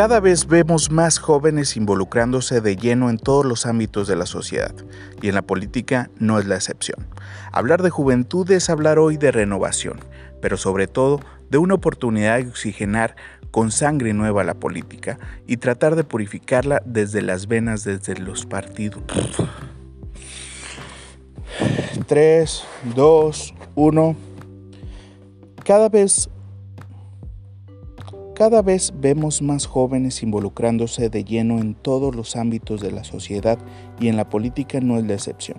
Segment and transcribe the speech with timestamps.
[0.00, 4.74] Cada vez vemos más jóvenes involucrándose de lleno en todos los ámbitos de la sociedad,
[5.20, 7.06] y en la política no es la excepción.
[7.52, 10.00] Hablar de juventud es hablar hoy de renovación,
[10.40, 11.20] pero sobre todo
[11.50, 13.14] de una oportunidad de oxigenar
[13.50, 19.02] con sangre nueva la política y tratar de purificarla desde las venas, desde los partidos.
[22.06, 22.64] 3,
[22.96, 24.16] 2, 1.
[25.62, 26.30] Cada vez
[28.40, 33.58] cada vez vemos más jóvenes involucrándose de lleno en todos los ámbitos de la sociedad
[34.00, 35.58] y en la política no es la excepción.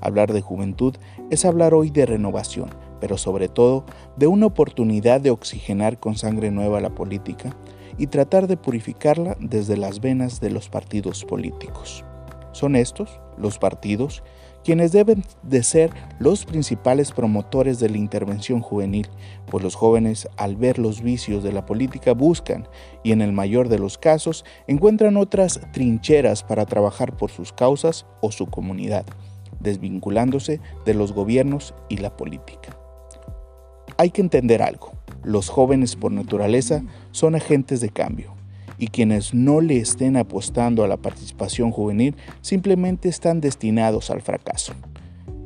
[0.00, 0.94] Hablar de juventud
[1.30, 3.84] es hablar hoy de renovación, pero sobre todo
[4.16, 7.56] de una oportunidad de oxigenar con sangre nueva la política
[7.98, 12.04] y tratar de purificarla desde las venas de los partidos políticos.
[12.52, 14.22] Son estos, los partidos,
[14.64, 19.08] quienes deben de ser los principales promotores de la intervención juvenil,
[19.50, 22.68] pues los jóvenes al ver los vicios de la política buscan,
[23.02, 28.06] y en el mayor de los casos, encuentran otras trincheras para trabajar por sus causas
[28.20, 29.06] o su comunidad,
[29.60, 32.76] desvinculándose de los gobiernos y la política.
[33.96, 34.92] Hay que entender algo,
[35.22, 38.39] los jóvenes por naturaleza son agentes de cambio,
[38.80, 44.72] y quienes no le estén apostando a la participación juvenil simplemente están destinados al fracaso.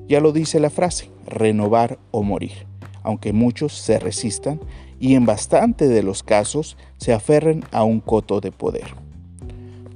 [0.08, 2.66] Ya lo dice la frase, renovar o morir,
[3.02, 4.60] aunque muchos se resistan
[5.00, 8.86] y en bastante de los casos se aferren a un coto de poder.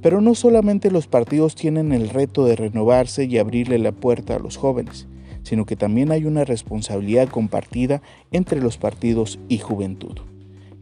[0.01, 4.39] Pero no solamente los partidos tienen el reto de renovarse y abrirle la puerta a
[4.39, 5.07] los jóvenes,
[5.43, 8.01] sino que también hay una responsabilidad compartida
[8.31, 10.19] entre los partidos y juventud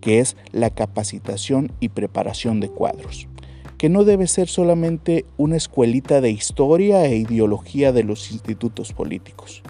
[0.08, 3.27] que es la capacitación y preparación de cuadros,
[3.77, 9.63] que no debe ser solamente una escuelita de historia e ideología de los institutos políticos.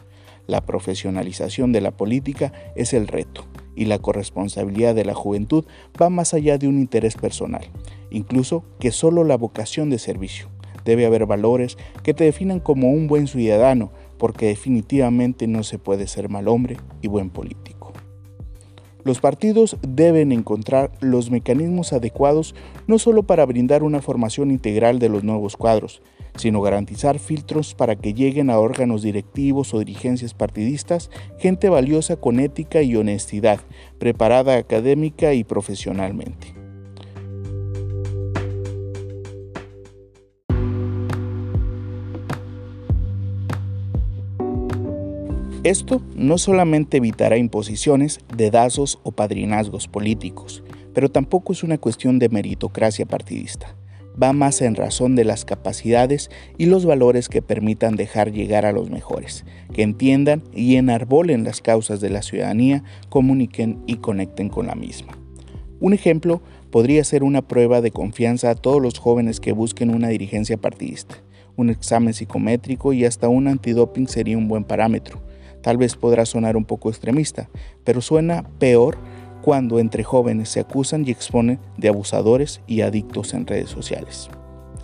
[0.45, 5.65] La profesionalización de la política es el reto y la corresponsabilidad de la juventud
[5.99, 7.71] va más allá de un interés personal,
[8.11, 10.49] incluso que solo la vocación de servicio.
[10.86, 16.05] Debe haber valores que te definan como un buen ciudadano, porque definitivamente no se puede
[16.05, 17.96] ser mal hombre y buen político.
[19.08, 22.54] Los partidos deben encontrar los mecanismos adecuados
[22.88, 26.02] no solo para brindar una formación integral de los nuevos cuadros,
[26.36, 31.10] sino garantizar filtros para que lleguen a órganos directivos o dirigencias partidistas
[31.40, 33.62] gente valiosa con ética y honestidad,
[33.98, 36.57] preparada académica y profesionalmente.
[45.67, 50.64] Esto no solamente evitará imposiciones, dedazos o padrinazgos políticos,
[50.94, 53.76] pero tampoco es una cuestión de meritocracia partidista.
[54.23, 58.72] Va más en razón de las capacidades y los valores que permitan dejar llegar a
[58.72, 64.67] los mejores, que entiendan y enarbolen las causas de la ciudadanía, comuniquen y conecten con
[64.67, 65.17] la misma.
[65.82, 66.42] Un ejemplo
[66.72, 71.17] podría ser una prueba de confianza a todos los jóvenes que busquen una dirigencia partidista.
[71.58, 75.27] Un examen psicométrico y hasta un antidoping sería un buen parámetro
[75.62, 77.50] Tal vez podrá sonar un poco extremista,
[77.84, 78.98] pero suena peor
[79.42, 84.30] cuando entre jóvenes se acusan y exponen de abusadores y adictos en redes sociales.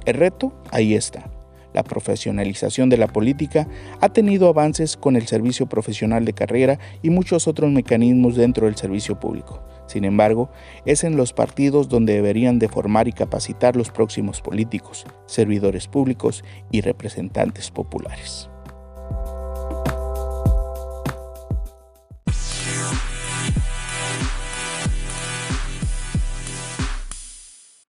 [0.05, 1.29] El reto ahí está.
[1.73, 3.67] La profesionalización de la política
[3.99, 8.75] ha tenido avances con el servicio profesional de carrera y muchos otros mecanismos dentro del
[8.75, 9.61] servicio público.
[9.87, 10.49] Sin embargo,
[10.85, 16.43] es en los partidos donde deberían de formar y capacitar los próximos políticos, servidores públicos
[16.71, 18.49] y representantes populares.